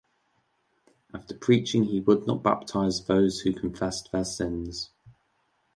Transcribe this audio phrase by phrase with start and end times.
[1.13, 4.89] After preaching he would baptise those who confessed their sins.